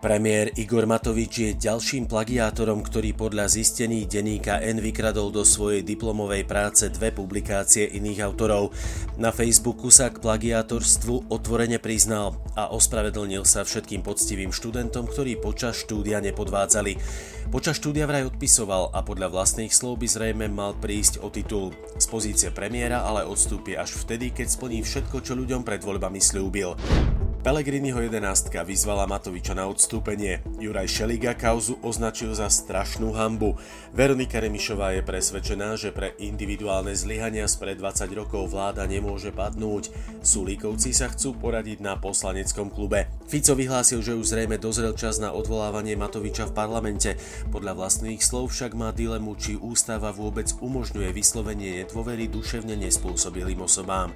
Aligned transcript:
Premiér 0.00 0.56
Igor 0.56 0.88
Matovič 0.88 1.32
je 1.44 1.50
ďalším 1.52 2.08
plagiátorom, 2.08 2.80
ktorý 2.80 3.12
podľa 3.12 3.52
zistení 3.52 4.08
denníka 4.08 4.56
N 4.64 4.80
vykradol 4.80 5.28
do 5.28 5.44
svojej 5.44 5.84
diplomovej 5.84 6.48
práce 6.48 6.88
dve 6.88 7.12
publikácie 7.12 7.84
iných 7.84 8.24
autorov. 8.24 8.72
Na 9.20 9.28
Facebooku 9.28 9.92
sa 9.92 10.08
k 10.08 10.16
plagiátorstvu 10.24 11.28
otvorene 11.28 11.76
priznal 11.76 12.40
a 12.56 12.72
ospravedlnil 12.72 13.44
sa 13.44 13.60
všetkým 13.60 14.00
poctivým 14.00 14.56
študentom, 14.56 15.04
ktorí 15.04 15.36
počas 15.36 15.76
štúdia 15.84 16.24
nepodvádzali. 16.24 16.96
Počas 17.52 17.76
štúdia 17.76 18.08
vraj 18.08 18.24
odpisoval 18.24 18.96
a 18.96 19.04
podľa 19.04 19.28
vlastných 19.28 19.68
slov 19.68 20.00
by 20.00 20.08
zrejme 20.08 20.48
mal 20.48 20.72
prísť 20.80 21.20
o 21.20 21.28
titul. 21.28 21.76
Z 22.00 22.08
pozície 22.08 22.48
premiéra 22.48 23.04
ale 23.04 23.28
odstúpi 23.28 23.76
až 23.76 24.00
vtedy, 24.00 24.32
keď 24.32 24.48
splní 24.48 24.80
všetko, 24.80 25.20
čo 25.20 25.36
ľuďom 25.36 25.60
pred 25.60 25.84
voľbami 25.84 26.24
slúbil. 26.24 26.72
Pelegriniho 27.40 28.04
jedenástka 28.04 28.60
vyzvala 28.68 29.08
Matoviča 29.08 29.56
na 29.56 29.64
odstúpenie. 29.64 30.44
Juraj 30.60 30.92
Šeliga 30.92 31.32
kauzu 31.32 31.80
označil 31.80 32.36
za 32.36 32.52
strašnú 32.52 33.16
hambu. 33.16 33.56
Veronika 33.96 34.44
Remišová 34.44 34.92
je 34.92 35.00
presvedčená, 35.00 35.72
že 35.80 35.88
pre 35.88 36.12
individuálne 36.20 36.92
zlyhania 36.92 37.48
spred 37.48 37.80
20 37.80 38.12
rokov 38.12 38.52
vláda 38.52 38.84
nemôže 38.84 39.32
padnúť. 39.32 39.88
Sulíkovci 40.20 40.92
sa 40.92 41.08
chcú 41.08 41.32
poradiť 41.32 41.80
na 41.80 41.96
poslaneckom 41.96 42.68
klube. 42.68 43.08
Fico 43.24 43.56
vyhlásil, 43.56 44.04
že 44.04 44.20
už 44.20 44.36
zrejme 44.36 44.60
dozrel 44.60 44.92
čas 44.92 45.16
na 45.16 45.32
odvolávanie 45.32 45.96
Matoviča 45.96 46.52
v 46.52 46.56
parlamente. 46.60 47.16
Podľa 47.48 47.72
vlastných 47.72 48.20
slov 48.20 48.52
však 48.52 48.76
má 48.76 48.92
dilemu, 48.92 49.32
či 49.40 49.56
ústava 49.56 50.12
vôbec 50.12 50.52
umožňuje 50.60 51.08
vyslovenie 51.08 51.88
nedôvery 51.88 52.28
duševne 52.28 52.76
nespôsobilým 52.76 53.64
osobám. 53.64 54.12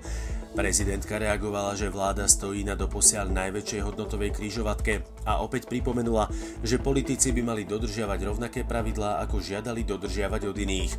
Prezidentka 0.55 1.19
reagovala, 1.19 1.74
že 1.74 1.91
vláda 1.91 2.30
stojí 2.30 2.62
na 2.62 2.78
doposiaľ 2.78 3.27
najväčšej 3.27 3.80
hodnotovej 3.91 4.30
krížovatke 4.38 5.02
a 5.27 5.42
opäť 5.42 5.66
pripomenula, 5.66 6.30
že 6.62 6.78
politici 6.78 7.34
by 7.34 7.42
mali 7.42 7.62
dodržiavať 7.66 8.20
rovnaké 8.22 8.60
pravidlá, 8.62 9.19
ako 9.27 9.42
žiadali 9.42 9.82
dodržiavať 9.82 10.42
od 10.47 10.56
iných. 10.56 10.92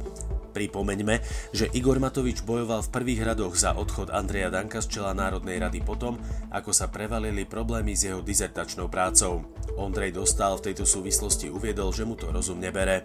Pripomeňme, 0.52 1.16
že 1.56 1.72
Igor 1.72 2.03
Matovič 2.03 2.44
bojoval 2.44 2.83
v 2.83 2.94
prvých 3.00 3.28
radoch 3.28 3.56
za 3.56 3.76
odchod 3.76 4.11
Andreja 4.11 4.52
Danka 4.52 4.83
z 4.83 5.00
čela 5.00 5.16
Národnej 5.16 5.59
rady 5.59 5.80
potom, 5.83 6.20
ako 6.52 6.76
sa 6.76 6.92
prevalili 6.92 7.48
problémy 7.48 7.95
s 7.95 8.11
jeho 8.11 8.20
dizertačnou 8.20 8.92
prácou. 8.92 9.48
Ondrej 9.80 10.16
Dostal 10.20 10.56
v 10.59 10.72
tejto 10.72 10.83
súvislosti 10.83 11.48
uviedol, 11.48 11.95
že 11.95 12.03
mu 12.03 12.20
to 12.20 12.28
rozum 12.31 12.59
nebere. 12.59 13.03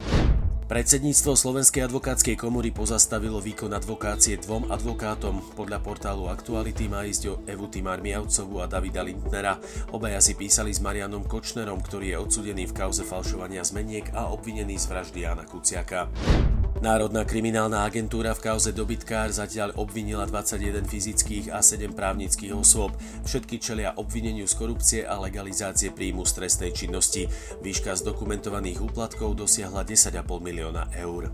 Predsedníctvo 0.71 1.35
Slovenskej 1.35 1.91
advokátskej 1.91 2.39
komory 2.39 2.71
pozastavilo 2.71 3.43
výkon 3.43 3.75
advokácie 3.75 4.39
dvom 4.39 4.71
advokátom. 4.71 5.43
Podľa 5.59 5.83
portálu 5.83 6.31
Aktuality 6.31 6.87
má 6.87 7.03
ísť 7.03 7.23
o 7.27 7.35
Evu 7.43 7.67
Timár 7.67 7.99
Miavcovú 7.99 8.63
a 8.63 8.71
Davida 8.71 9.03
Lindnera. 9.03 9.59
Obaja 9.91 10.23
si 10.23 10.39
písali 10.39 10.71
s 10.71 10.79
Marianom 10.79 11.27
Kočnerom, 11.27 11.83
ktorý 11.83 12.15
je 12.15 12.23
odsudený 12.23 12.71
v 12.71 12.87
kauze 12.87 13.03
falšovania 13.03 13.67
zmeniek 13.67 14.15
a 14.15 14.31
obvinený 14.31 14.79
z 14.79 14.95
vraždy 14.95 15.27
Jana 15.27 15.43
Kuciaka. 15.43 16.07
Národná 16.81 17.29
kriminálna 17.29 17.85
agentúra 17.85 18.33
v 18.33 18.41
kauze 18.41 18.73
dobytkár 18.73 19.29
zatiaľ 19.29 19.77
obvinila 19.77 20.25
21 20.25 20.89
fyzických 20.89 21.53
a 21.53 21.61
7 21.61 21.93
právnických 21.93 22.57
osôb. 22.57 22.97
Všetky 23.29 23.61
čelia 23.61 23.93
obvineniu 24.01 24.49
z 24.49 24.57
korupcie 24.57 25.01
a 25.05 25.21
legalizácie 25.21 25.93
príjmu 25.93 26.25
z 26.25 26.41
trestnej 26.41 26.73
činnosti. 26.73 27.29
Výška 27.61 27.93
zdokumentovaných 28.01 28.81
úplatkov 28.81 29.37
dosiahla 29.37 29.85
10,5 29.85 30.25
milióna 30.41 30.89
eur. 30.97 31.29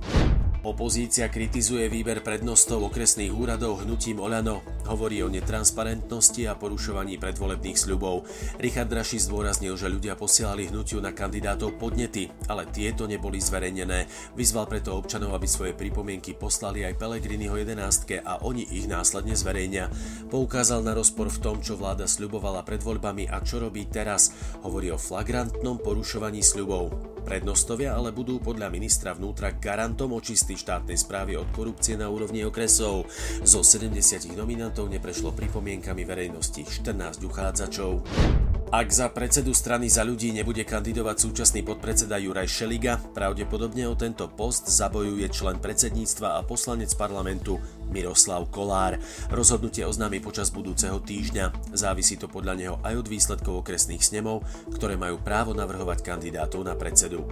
Opozícia 0.67 1.31
kritizuje 1.31 1.87
výber 1.87 2.27
prednostov 2.27 2.91
okresných 2.91 3.31
úradov 3.31 3.87
hnutím 3.87 4.19
Oľano. 4.19 4.67
Hovorí 4.91 5.23
o 5.23 5.31
netransparentnosti 5.31 6.43
a 6.43 6.59
porušovaní 6.59 7.23
predvolebných 7.23 7.79
sľubov. 7.79 8.27
Richard 8.59 8.91
Raši 8.91 9.23
zdôraznil, 9.31 9.79
že 9.79 9.87
ľudia 9.87 10.19
posielali 10.19 10.67
hnutiu 10.67 10.99
na 10.99 11.15
kandidátov 11.15 11.79
podnety, 11.79 12.35
ale 12.51 12.67
tieto 12.75 13.07
neboli 13.07 13.39
zverejnené. 13.39 14.11
Vyzval 14.35 14.67
preto 14.67 14.99
občanov, 14.99 15.39
aby 15.39 15.47
svoje 15.47 15.71
pripomienky 15.71 16.35
poslali 16.35 16.83
aj 16.83 16.99
Pelegriniho 16.99 17.55
jedenástke 17.63 18.19
a 18.27 18.43
oni 18.43 18.67
ich 18.67 18.91
následne 18.91 19.39
zverejnia. 19.39 19.87
Poukázal 20.35 20.83
na 20.83 20.99
rozpor 20.99 21.31
v 21.31 21.47
tom, 21.47 21.63
čo 21.63 21.79
vláda 21.79 22.11
sľubovala 22.11 22.67
pred 22.67 22.83
voľbami 22.83 23.31
a 23.31 23.39
čo 23.39 23.63
robí 23.63 23.87
teraz. 23.87 24.35
Hovorí 24.67 24.91
o 24.91 24.99
flagrantnom 24.99 25.79
porušovaní 25.79 26.43
sľubov. 26.43 27.16
Prednostovia 27.27 27.99
ale 27.99 28.15
budú 28.15 28.39
podľa 28.39 28.71
ministra 28.71 29.11
vnútra 29.11 29.51
garantom 29.59 30.15
očistý 30.15 30.55
štátnej 30.55 30.95
správy 30.95 31.35
od 31.35 31.51
korupcie 31.51 31.99
na 31.99 32.07
úrovni 32.07 32.47
okresov. 32.47 33.11
Zo 33.43 33.67
70 33.67 34.31
nominantov 34.39 34.87
neprešlo 34.87 35.35
pripomienkami 35.35 36.07
verejnosti 36.07 36.63
14 36.63 37.27
uchádzačov. 37.27 38.56
Ak 38.77 38.93
za 38.93 39.09
predsedu 39.09 39.57
strany 39.57 39.89
za 39.89 40.05
ľudí 40.05 40.37
nebude 40.37 40.61
kandidovať 40.61 41.17
súčasný 41.25 41.65
podpredseda 41.65 42.21
Juraj 42.21 42.45
Šeliga, 42.45 43.01
pravdepodobne 43.17 43.89
o 43.89 43.97
tento 43.97 44.29
post 44.29 44.69
zabojuje 44.69 45.33
člen 45.33 45.57
predsedníctva 45.65 46.37
a 46.37 46.45
poslanec 46.45 46.93
parlamentu 46.93 47.57
Miroslav 47.89 48.53
Kolár. 48.53 49.01
Rozhodnutie 49.33 49.89
oznámi 49.89 50.21
počas 50.21 50.53
budúceho 50.53 51.01
týždňa. 51.01 51.73
Závisí 51.73 52.21
to 52.21 52.29
podľa 52.29 52.53
neho 52.53 52.77
aj 52.85 53.01
od 53.01 53.07
výsledkov 53.09 53.65
okresných 53.65 54.05
snemov, 54.05 54.45
ktoré 54.77 55.01
majú 55.01 55.25
právo 55.25 55.57
navrhovať 55.57 56.05
kandidátov 56.05 56.61
na 56.61 56.77
predsedu. 56.77 57.25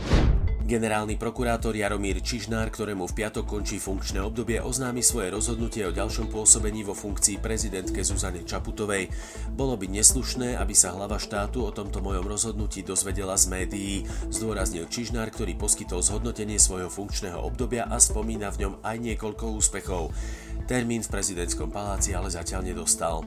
Generálny 0.65 1.21
prokurátor 1.21 1.77
Jaromír 1.77 2.25
Čižnár, 2.25 2.73
ktorému 2.73 3.05
v 3.05 3.21
piatok 3.21 3.45
končí 3.45 3.77
funkčné 3.77 4.25
obdobie, 4.25 4.65
oznámi 4.65 5.05
svoje 5.05 5.29
rozhodnutie 5.29 5.85
o 5.85 5.93
ďalšom 5.93 6.33
pôsobení 6.33 6.81
vo 6.81 6.97
funkcii 6.97 7.37
prezidentke 7.37 8.01
Zuzane 8.01 8.49
Čaputovej. 8.49 9.13
Bolo 9.53 9.77
by 9.77 9.93
neslušné, 9.93 10.57
aby 10.57 10.73
sa 10.73 10.97
hlava 10.97 11.21
štátu 11.21 11.69
o 11.69 11.69
tomto 11.69 12.01
mojom 12.01 12.25
rozhodnutí 12.25 12.81
dozvedela 12.81 13.37
z 13.37 13.53
médií, 13.53 14.09
zdôraznil 14.33 14.89
Čižnár, 14.89 15.29
ktorý 15.37 15.53
poskytol 15.53 16.01
zhodnotenie 16.01 16.57
svojho 16.57 16.89
funkčného 16.89 17.45
obdobia 17.45 17.85
a 17.85 18.01
spomína 18.01 18.49
v 18.49 18.65
ňom 18.65 18.75
aj 18.81 18.97
niekoľko 19.05 19.45
úspechov. 19.61 20.17
Termín 20.65 21.05
v 21.05 21.13
prezidentskom 21.13 21.69
paláci 21.69 22.17
ale 22.17 22.33
zatiaľ 22.33 22.65
nedostal. 22.65 23.21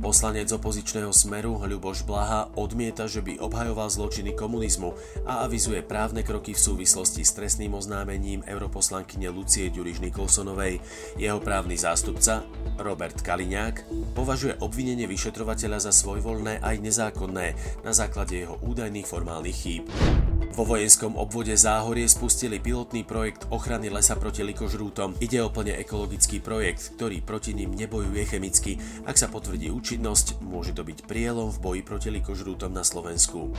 Poslanec 0.00 0.48
opozičného 0.48 1.12
smeru 1.12 1.60
Ľuboš 1.60 2.08
Blaha 2.08 2.48
odmieta, 2.56 3.04
že 3.04 3.20
by 3.20 3.36
obhajoval 3.36 3.92
zločiny 3.92 4.32
komunizmu 4.32 4.96
a 5.28 5.44
avizuje 5.44 5.84
právne 5.84 6.24
kroky 6.24 6.56
v 6.56 6.64
súvislosti 6.72 7.20
s 7.20 7.36
trestným 7.36 7.76
oznámením 7.76 8.40
europoslankyne 8.48 9.28
Lucie 9.28 9.68
Ďuriš 9.68 10.00
Nikolsonovej. 10.00 10.80
Jeho 11.20 11.36
právny 11.44 11.76
zástupca, 11.76 12.48
Robert 12.80 13.20
Kaliňák, 13.20 13.92
považuje 14.16 14.56
obvinenie 14.64 15.04
vyšetrovateľa 15.04 15.78
za 15.84 15.92
svojvoľné 15.92 16.64
aj 16.64 16.76
nezákonné 16.80 17.46
na 17.84 17.92
základe 17.92 18.40
jeho 18.40 18.56
údajných 18.64 19.04
formálnych 19.04 19.56
chýb. 19.56 19.84
Vo 20.56 20.64
vojenskom 20.64 21.20
obvode 21.20 21.52
Záhorie 21.56 22.08
spustili 22.08 22.56
pilotný 22.56 23.04
projekt 23.04 23.44
ochrany 23.52 23.92
lesa 23.92 24.16
proti 24.16 24.40
likožrútom. 24.40 25.16
Ide 25.20 25.44
o 25.44 25.52
plne 25.52 25.76
ekologický 25.76 26.40
projekt, 26.40 26.96
ktorý 26.96 27.20
proti 27.20 27.52
ním 27.52 27.76
nebojuje 27.76 28.24
chemicky. 28.24 28.80
Ak 29.04 29.20
sa 29.20 29.28
potvrdí 29.28 29.68
účinnosť, 29.68 30.40
môže 30.40 30.72
to 30.72 30.84
byť 30.84 31.04
prielom 31.04 31.52
v 31.52 31.60
boji 31.60 31.82
proti 31.84 32.08
likožrútom 32.08 32.72
na 32.72 32.84
Slovensku. 32.84 33.52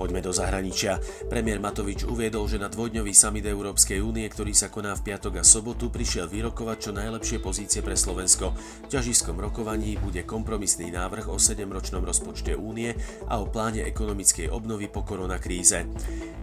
Poďme 0.00 0.24
do 0.24 0.32
zahraničia. 0.32 0.96
Premiér 1.28 1.60
Matovič 1.60 2.08
uviedol, 2.08 2.48
že 2.48 2.56
na 2.56 2.72
dvojdňový 2.72 3.12
summit 3.12 3.44
Európskej 3.44 4.00
únie, 4.00 4.24
ktorý 4.32 4.56
sa 4.56 4.72
koná 4.72 4.96
v 4.96 5.12
piatok 5.12 5.38
a 5.38 5.44
sobotu, 5.44 5.92
prišiel 5.92 6.24
vyrokovať 6.24 6.88
čo 6.88 6.90
najlepšie 6.96 7.36
pozície 7.36 7.84
pre 7.84 7.92
Slovensko. 7.92 8.56
Ťažiskom 8.88 9.36
rokovaní 9.36 10.00
bude 10.00 10.24
kompromisný 10.24 10.88
návrh 10.88 11.28
o 11.28 11.36
7-ročnom 11.36 12.00
rozpočte 12.00 12.56
únie 12.56 12.96
a 13.28 13.44
o 13.44 13.52
pláne 13.52 13.84
ekonomickej 13.84 14.48
obnovy 14.48 14.88
po 14.88 15.04
koronakríze. 15.04 15.84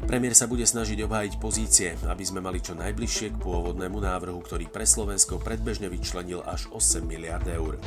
Premiér 0.05 0.37
sa 0.37 0.45
bude 0.45 0.69
snažiť 0.69 1.01
obhájiť 1.09 1.33
pozície, 1.41 1.97
aby 2.05 2.21
sme 2.21 2.45
mali 2.45 2.61
čo 2.61 2.77
najbližšie 2.77 3.33
k 3.33 3.41
pôvodnému 3.41 3.97
návrhu, 3.97 4.37
ktorý 4.37 4.69
pre 4.69 4.85
Slovensko 4.85 5.41
predbežne 5.41 5.89
vyčlenil 5.89 6.45
až 6.45 6.69
8 6.69 7.01
miliard 7.01 7.49
eur. 7.49 7.81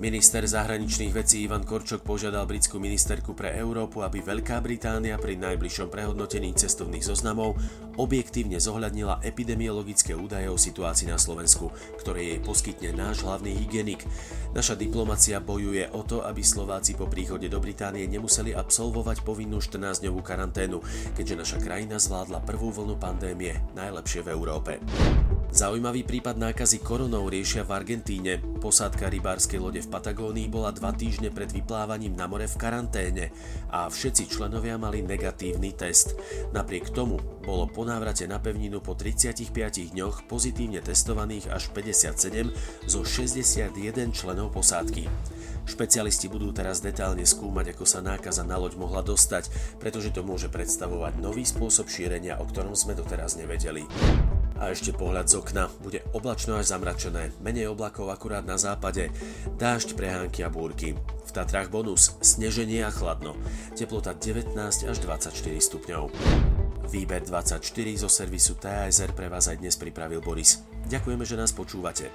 Minister 0.00 0.40
zahraničných 0.40 1.12
vecí 1.12 1.44
Ivan 1.44 1.60
Korčok 1.60 2.00
požiadal 2.00 2.48
britskú 2.48 2.80
ministerku 2.80 3.36
pre 3.36 3.52
Európu, 3.52 4.00
aby 4.00 4.24
Veľká 4.24 4.56
Británia 4.64 5.20
pri 5.20 5.36
najbližšom 5.36 5.92
prehodnotení 5.92 6.56
cestovných 6.56 7.04
zoznamov 7.04 7.60
objektívne 8.00 8.56
zohľadnila 8.56 9.20
epidemiologické 9.20 10.16
údaje 10.16 10.48
o 10.48 10.56
situácii 10.56 11.04
na 11.04 11.20
Slovensku, 11.20 11.68
ktoré 12.00 12.32
jej 12.32 12.40
poskytne 12.40 12.96
náš 12.96 13.28
hlavný 13.28 13.52
hygienik. 13.52 14.08
Naša 14.56 14.72
diplomacia 14.72 15.36
bojuje 15.36 15.92
o 15.92 16.00
to, 16.00 16.24
aby 16.24 16.40
Slováci 16.40 16.96
po 16.96 17.04
príchode 17.04 17.52
do 17.52 17.60
Británie 17.60 18.08
nemuseli 18.08 18.56
absolvovať 18.56 19.20
povinnú 19.20 19.60
14-dňovú 19.60 20.24
karanténu, 20.24 20.80
keďže 21.12 21.36
naša 21.36 21.58
krajina 21.60 22.00
zvládla 22.00 22.40
prvú 22.48 22.72
vlnu 22.72 22.96
pandémie 22.96 23.60
najlepšie 23.76 24.24
v 24.24 24.32
Európe. 24.32 24.80
Zaujímavý 25.50 26.06
prípad 26.06 26.38
nákazy 26.38 26.78
koronou 26.78 27.26
riešia 27.26 27.66
v 27.66 27.74
Argentíne. 27.74 28.38
Posádka 28.62 29.10
rybárskej 29.10 29.58
lode 29.58 29.82
v 29.82 29.90
Patagónii 29.90 30.46
bola 30.46 30.70
dva 30.70 30.94
týždne 30.94 31.34
pred 31.34 31.50
vyplávaním 31.50 32.14
na 32.14 32.30
more 32.30 32.46
v 32.46 32.54
karanténe 32.54 33.34
a 33.74 33.90
všetci 33.90 34.30
členovia 34.30 34.78
mali 34.78 35.02
negatívny 35.02 35.74
test. 35.74 36.14
Napriek 36.54 36.94
tomu 36.94 37.18
bolo 37.42 37.66
po 37.66 37.82
návrate 37.82 38.30
na 38.30 38.38
pevninu 38.38 38.78
po 38.78 38.94
35 38.94 39.50
dňoch 39.90 40.30
pozitívne 40.30 40.78
testovaných 40.86 41.50
až 41.50 41.74
57 41.74 42.86
zo 42.86 43.00
61 43.02 43.74
členov 44.14 44.54
posádky. 44.54 45.10
Špecialisti 45.66 46.30
budú 46.30 46.54
teraz 46.54 46.78
detálne 46.78 47.26
skúmať, 47.26 47.74
ako 47.74 47.84
sa 47.90 47.98
nákaza 47.98 48.46
na 48.46 48.54
loď 48.54 48.78
mohla 48.78 49.02
dostať, 49.02 49.50
pretože 49.82 50.14
to 50.14 50.22
môže 50.22 50.46
predstavovať 50.46 51.18
nový 51.18 51.42
spôsob 51.42 51.90
šírenia, 51.90 52.38
o 52.38 52.46
ktorom 52.46 52.78
sme 52.78 52.94
doteraz 52.94 53.34
nevedeli. 53.34 53.82
A 54.60 54.68
ešte 54.68 54.92
pohľad 54.92 55.26
z 55.26 55.40
okna. 55.40 55.72
Bude 55.80 56.04
oblačno 56.12 56.60
až 56.60 56.76
zamračené, 56.76 57.32
menej 57.40 57.72
oblakov 57.72 58.12
akurát 58.12 58.44
na 58.44 58.60
západe, 58.60 59.08
dážď, 59.56 59.96
prehánky 59.96 60.44
a 60.44 60.52
búrky. 60.52 60.92
V 61.24 61.30
Tatrách 61.32 61.72
bonus, 61.72 62.20
sneženie 62.20 62.84
a 62.84 62.92
chladno. 62.92 63.40
Teplota 63.72 64.12
19 64.12 64.52
až 64.60 64.96
24 65.00 65.32
stupňov. 65.64 66.12
Výber 66.92 67.22
24 67.24 67.62
zo 68.02 68.10
servisu 68.12 68.60
TASR 68.60 69.16
pre 69.16 69.32
vás 69.32 69.48
aj 69.48 69.64
dnes 69.64 69.80
pripravil 69.80 70.20
Boris. 70.20 70.60
Ďakujeme, 70.90 71.24
že 71.24 71.38
nás 71.40 71.56
počúvate. 71.56 72.10